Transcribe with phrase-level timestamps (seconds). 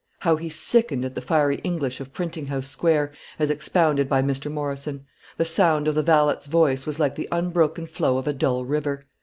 [0.21, 4.51] How he sickened at the fiery English of Printing House Square, as expounded by Mr.
[4.51, 5.05] Morrison!
[5.37, 9.05] The sound of the valet's voice was like the unbroken flow of a dull river.